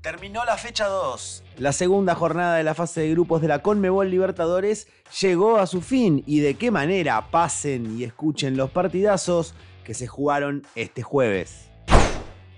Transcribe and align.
Terminó 0.00 0.44
la 0.44 0.56
fecha 0.56 0.86
2. 0.86 1.42
La 1.56 1.72
segunda 1.72 2.14
jornada 2.14 2.54
de 2.56 2.62
la 2.62 2.74
fase 2.74 3.00
de 3.00 3.10
grupos 3.10 3.42
de 3.42 3.48
la 3.48 3.62
Conmebol 3.62 4.08
Libertadores 4.08 4.86
llegó 5.20 5.58
a 5.58 5.66
su 5.66 5.82
fin 5.82 6.22
y 6.24 6.38
de 6.38 6.54
qué 6.54 6.70
manera 6.70 7.32
pasen 7.32 7.98
y 7.98 8.04
escuchen 8.04 8.56
los 8.56 8.70
partidazos 8.70 9.54
que 9.82 9.94
se 9.94 10.06
jugaron 10.06 10.64
este 10.76 11.02
jueves. 11.02 11.68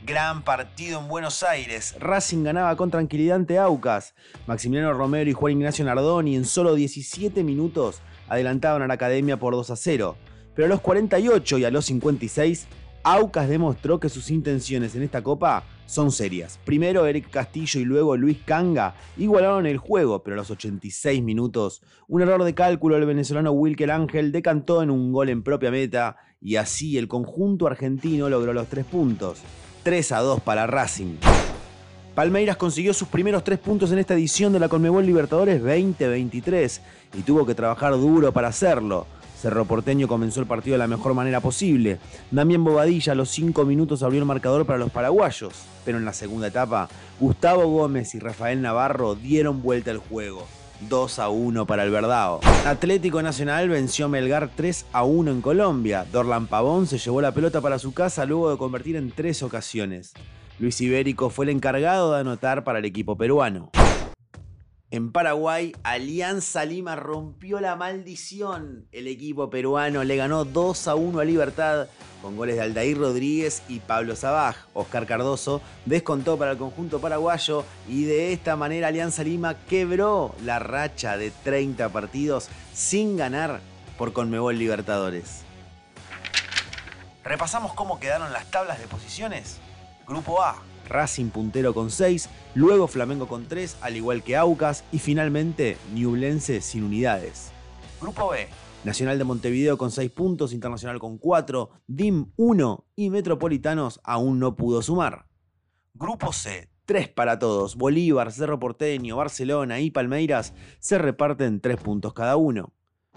Gran 0.05 0.43
partido 0.45 1.01
en 1.01 1.09
Buenos 1.09 1.43
Aires. 1.43 1.97
Racing 1.99 2.45
ganaba 2.45 2.77
con 2.77 2.91
tranquilidad 2.91 3.37
ante 3.37 3.59
Aucas. 3.59 4.15
Maximiliano 4.47 4.93
Romero 4.93 5.31
y 5.31 5.33
Juan 5.33 5.55
Ignacio 5.55 5.85
Nardoni 5.87 6.37
en 6.37 6.45
solo 6.45 6.75
17 6.75 7.43
minutos 7.43 8.03
adelantaban 8.29 8.83
a 8.83 8.87
la 8.87 8.95
academia 8.95 9.39
por 9.39 9.55
2 9.55 9.71
a 9.71 9.77
0. 9.77 10.17
Pero 10.55 10.67
a 10.67 10.69
los 10.69 10.83
48 10.83 11.57
y 11.57 11.65
a 11.65 11.71
los 11.71 11.87
56, 11.87 12.67
Aucas 13.03 13.49
demostró 13.49 13.99
que 13.99 14.11
sus 14.11 14.31
intenciones 14.31 14.95
en 14.95 15.03
esta 15.03 15.23
copa 15.23 15.65
son 15.87 16.13
serias. 16.13 16.59
Primero 16.65 17.07
Eric 17.07 17.31
Castillo 17.31 17.81
y 17.81 17.85
luego 17.85 18.17
Luis 18.17 18.39
Canga 18.45 18.95
igualaron 19.17 19.67
el 19.67 19.79
juego, 19.79 20.23
pero 20.23 20.35
a 20.35 20.37
los 20.37 20.51
86 20.51 21.23
minutos, 21.23 21.83
un 22.09 22.21
error 22.21 22.45
de 22.45 22.55
cálculo 22.55 22.97
del 22.97 23.07
venezolano 23.07 23.53
Wilker 23.53 23.91
Ángel 23.91 24.33
decantó 24.33 24.83
en 24.83 24.91
un 24.91 25.13
gol 25.13 25.31
en 25.31 25.43
propia 25.43 25.71
meta 25.71 26.17
y 26.43 26.57
así 26.57 26.99
el 26.99 27.09
conjunto 27.09 27.67
argentino 27.67 28.29
logró 28.29 28.53
los 28.53 28.69
tres 28.69 28.85
puntos. 28.85 29.39
3 29.83 30.13
a 30.13 30.19
2 30.21 30.41
para 30.41 30.67
Racing. 30.67 31.17
Palmeiras 32.15 32.59
consiguió 32.59 32.93
sus 32.93 33.09
primeros 33.09 33.45
tres 33.45 33.59
puntos 33.59 33.91
en 33.93 33.99
esta 33.99 34.13
edición 34.13 34.53
de 34.53 34.61
la 34.61 34.69
Conmebol 34.69 35.07
Libertadores 35.07 35.63
2023 35.63 36.83
y 37.15 37.23
tuvo 37.23 37.47
que 37.47 37.55
trabajar 37.55 37.93
duro 37.95 38.31
para 38.31 38.49
hacerlo. 38.49 39.07
Cerro 39.41 39.65
Porteño 39.65 40.07
comenzó 40.07 40.41
el 40.41 40.47
partido 40.47 40.75
de 40.75 40.79
la 40.79 40.87
mejor 40.87 41.15
manera 41.15 41.41
posible. 41.41 41.99
Damián 42.31 42.63
Bobadilla 42.63 43.13
a 43.13 43.17
los 43.17 43.31
5 43.31 43.65
minutos 43.65 44.03
abrió 44.03 44.21
el 44.21 44.27
marcador 44.27 44.67
para 44.67 44.79
los 44.79 44.91
paraguayos, 44.91 45.55
pero 45.85 45.97
en 45.97 46.05
la 46.05 46.13
segunda 46.13 46.49
etapa, 46.49 46.91
Gustavo 47.19 47.67
Gómez 47.67 48.15
y 48.15 48.19
Rafael 48.19 48.61
Navarro 48.61 49.15
dieron 49.15 49.63
vuelta 49.63 49.93
al 49.93 49.99
juego. 49.99 50.47
2 50.89 51.19
a 51.19 51.29
1 51.31 51.67
para 51.67 51.85
el 51.85 51.91
Verdao. 51.91 52.41
Atlético 52.67 53.23
Nacional 53.23 53.71
venció 53.71 54.07
a 54.07 54.09
Melgar 54.09 54.51
3 54.55 54.87
a 54.93 55.05
1 55.05 55.31
en 55.31 55.41
Colombia. 55.41 56.07
Dorlan 56.13 56.47
Pavón 56.47 56.87
se 56.87 56.99
llevó 56.99 57.23
la 57.23 57.33
pelota 57.33 57.63
para 57.63 57.79
su 57.79 57.95
casa 57.95 58.27
luego 58.27 58.51
de 58.51 58.59
convertir 58.59 58.97
en 58.97 59.11
tres 59.11 59.43
ocasiones. 59.43 60.13
Luis 60.59 60.79
Ibérico 60.83 61.31
fue 61.31 61.47
el 61.47 61.51
encargado 61.51 62.13
de 62.13 62.21
anotar 62.21 62.65
para 62.65 62.79
el 62.79 62.85
equipo 62.85 63.17
peruano. 63.17 63.71
En 64.93 65.13
Paraguay, 65.13 65.73
Alianza 65.85 66.65
Lima 66.65 66.97
rompió 66.97 67.61
la 67.61 67.77
maldición. 67.77 68.89
El 68.91 69.07
equipo 69.07 69.49
peruano 69.49 70.03
le 70.03 70.17
ganó 70.17 70.45
2 70.45 70.89
a 70.89 70.97
1 70.97 71.21
a 71.21 71.25
Libertad 71.25 71.87
con 72.21 72.37
goles 72.37 72.57
de 72.57 72.63
Aldair 72.63 72.99
Rodríguez 72.99 73.63
y 73.69 73.79
Pablo 73.79 74.17
Sabaj. 74.17 74.57
Oscar 74.75 75.07
Cardoso 75.07 75.63
descontó 75.87 76.37
para 76.37 76.51
el 76.51 76.59
conjunto 76.59 77.01
paraguayo 77.01 77.65
y 77.89 78.03
de 78.03 78.33
esta 78.33 78.57
manera 78.57 78.89
Alianza 78.89 79.23
Lima 79.23 79.55
quebró 79.69 80.35
la 80.43 80.59
racha 80.59 81.17
de 81.17 81.31
30 81.31 81.89
partidos 81.91 82.49
sin 82.75 83.17
ganar 83.17 83.61
por 83.97 84.13
Conmebol 84.13 84.59
Libertadores. 84.59 85.43
Repasamos 87.23 87.75
cómo 87.75 88.01
quedaron 88.01 88.33
las 88.33 88.51
tablas 88.51 88.81
de 88.81 88.89
posiciones. 88.89 89.61
Grupo 90.05 90.43
A, 90.43 90.61
Racing 90.91 91.31
puntero 91.31 91.73
con 91.73 91.91
6, 91.91 92.29
luego 92.55 92.87
Flamengo 92.89 93.27
con 93.27 93.47
3, 93.47 93.79
al 93.81 93.97
igual 93.97 94.23
que 94.23 94.37
Aucas, 94.37 94.85
y 94.93 94.99
finalmente 94.99 95.79
Ñublense 95.95 96.61
sin 96.61 96.85
unidades. 96.85 97.53
Grupo 98.01 98.31
B, 98.31 98.47
Nacional 98.85 99.19
de 99.19 99.25
Montevideo 99.25 99.79
con 99.79 99.91
6 99.91 100.11
puntos, 100.11 100.53
Internacional 100.53 100.99
con 100.99 101.19
4, 101.19 101.71
DIM 101.87 102.33
1 102.37 102.87
y 102.97 103.11
Metropolitanos 103.11 104.01
aún 104.05 104.39
no 104.39 104.57
pudo 104.57 104.83
sumar. 104.83 105.27
Grupo 105.95 106.33
C, 106.33 106.71
3 106.87 107.09
para 107.09 107.39
todos, 107.39 107.77
Bolívar, 107.77 108.33
Cerro 108.33 108.59
Porteño, 108.59 109.17
Barcelona 109.17 109.81
y 109.81 109.91
Palmeiras 109.91 110.55
se 110.79 110.99
reparten 110.99 111.61
3 111.61 111.77
puntos 111.77 112.15
cada 112.15 112.37
uno. 112.37 112.73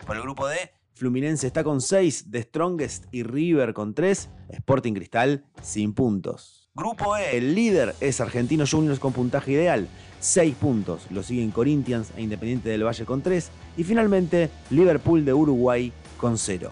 Por 0.05 0.15
el 0.15 0.21
grupo 0.21 0.47
D, 0.47 0.57
Fluminense 0.95 1.47
está 1.47 1.63
con 1.63 1.81
6, 1.81 2.27
The 2.29 2.43
Strongest 2.43 3.05
y 3.11 3.23
River 3.23 3.73
con 3.73 3.95
3, 3.95 4.29
Sporting 4.49 4.93
Cristal 4.93 5.45
sin 5.61 5.93
puntos. 5.93 6.62
Grupo 6.75 7.15
E, 7.15 7.37
el 7.37 7.53
líder 7.53 7.93
es 7.99 8.19
Argentino 8.19 8.65
Juniors 8.65 8.99
con 8.99 9.13
puntaje 9.13 9.51
ideal, 9.51 9.87
6 10.21 10.55
puntos. 10.55 11.05
Lo 11.11 11.21
siguen 11.21 11.51
Corinthians 11.51 12.09
e 12.17 12.23
Independiente 12.23 12.69
del 12.69 12.83
Valle 12.83 13.05
con 13.05 13.21
3. 13.21 13.51
Y 13.77 13.83
finalmente 13.83 14.49
Liverpool 14.71 15.23
de 15.23 15.35
Uruguay 15.35 15.93
con 16.17 16.35
0. 16.35 16.71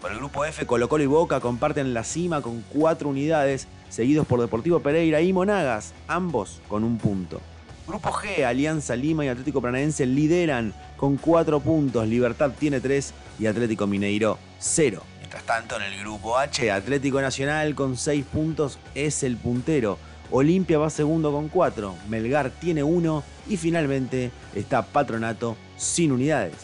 Por 0.00 0.10
el 0.10 0.18
grupo 0.18 0.44
F, 0.44 0.66
Colo 0.66 0.88
Colo 0.88 1.04
y 1.04 1.06
Boca 1.06 1.38
comparten 1.38 1.94
la 1.94 2.02
cima 2.02 2.42
con 2.42 2.64
4 2.70 3.08
unidades, 3.08 3.68
seguidos 3.88 4.26
por 4.26 4.40
Deportivo 4.40 4.80
Pereira 4.80 5.20
y 5.20 5.32
Monagas, 5.32 5.94
ambos 6.08 6.60
con 6.66 6.82
un 6.82 6.98
punto. 6.98 7.40
Grupo 7.86 8.10
G, 8.10 8.44
Alianza 8.44 8.96
Lima 8.96 9.24
y 9.24 9.28
Atlético 9.28 9.62
Paranaense 9.62 10.06
lideran 10.06 10.74
con 10.96 11.16
4 11.16 11.60
puntos, 11.60 12.08
Libertad 12.08 12.50
tiene 12.58 12.80
3 12.80 13.14
y 13.38 13.46
Atlético 13.46 13.86
Mineiro 13.86 14.38
0. 14.58 15.00
Mientras 15.30 15.46
tanto, 15.46 15.76
en 15.76 15.82
el 15.82 16.00
grupo 16.00 16.36
H, 16.36 16.72
Atlético 16.72 17.20
Nacional 17.20 17.76
con 17.76 17.96
6 17.96 18.24
puntos 18.32 18.80
es 18.96 19.22
el 19.22 19.36
puntero. 19.36 19.96
Olimpia 20.32 20.76
va 20.76 20.90
segundo 20.90 21.30
con 21.30 21.48
4, 21.48 21.94
Melgar 22.08 22.50
tiene 22.50 22.82
1 22.82 23.22
y 23.48 23.56
finalmente 23.56 24.32
está 24.56 24.82
Patronato 24.82 25.56
sin 25.76 26.10
unidades. 26.10 26.56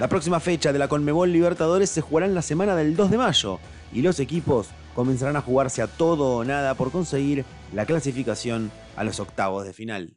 La 0.00 0.08
próxima 0.08 0.40
fecha 0.40 0.72
de 0.72 0.80
la 0.80 0.88
Conmebol 0.88 1.30
Libertadores 1.30 1.90
se 1.90 2.00
jugará 2.00 2.26
en 2.26 2.34
la 2.34 2.42
semana 2.42 2.74
del 2.74 2.96
2 2.96 3.12
de 3.12 3.18
mayo 3.18 3.60
y 3.92 4.02
los 4.02 4.18
equipos 4.18 4.70
comenzarán 4.92 5.36
a 5.36 5.40
jugarse 5.40 5.80
a 5.80 5.86
todo 5.86 6.38
o 6.38 6.44
nada 6.44 6.74
por 6.74 6.90
conseguir 6.90 7.44
la 7.72 7.86
clasificación 7.86 8.72
a 8.96 9.04
los 9.04 9.20
octavos 9.20 9.64
de 9.64 9.72
final. 9.72 10.16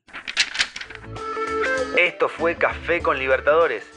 Esto 2.00 2.30
fue 2.30 2.56
Café 2.56 3.00
con 3.00 3.20
Libertadores 3.20 3.97